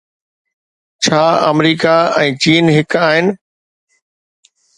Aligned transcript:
ڇا 1.03 1.21
آمريڪا 1.51 1.93
۽ 2.23 2.33
چين 2.45 2.73
هڪ 2.79 2.91
آهن؟ 3.03 3.25